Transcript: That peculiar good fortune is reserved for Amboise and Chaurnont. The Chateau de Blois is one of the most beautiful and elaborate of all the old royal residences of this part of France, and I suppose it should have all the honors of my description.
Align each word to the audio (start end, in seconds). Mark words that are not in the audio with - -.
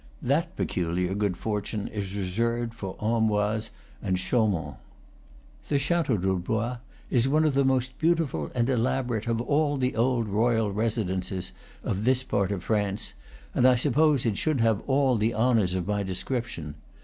That 0.23 0.55
peculiar 0.55 1.13
good 1.13 1.37
fortune 1.37 1.87
is 1.87 2.15
reserved 2.15 2.73
for 2.73 2.95
Amboise 2.99 3.69
and 4.01 4.17
Chaurnont. 4.17 4.77
The 5.69 5.77
Chateau 5.77 6.17
de 6.17 6.33
Blois 6.37 6.77
is 7.11 7.29
one 7.29 7.43
of 7.45 7.53
the 7.53 7.63
most 7.63 7.95
beautiful 7.99 8.49
and 8.55 8.67
elaborate 8.67 9.27
of 9.27 9.39
all 9.39 9.77
the 9.77 9.95
old 9.95 10.27
royal 10.27 10.71
residences 10.71 11.51
of 11.83 12.03
this 12.03 12.23
part 12.23 12.51
of 12.51 12.63
France, 12.63 13.13
and 13.53 13.67
I 13.67 13.75
suppose 13.75 14.25
it 14.25 14.37
should 14.39 14.59
have 14.59 14.81
all 14.87 15.17
the 15.17 15.35
honors 15.35 15.75
of 15.75 15.87
my 15.87 16.01
description. 16.01 16.73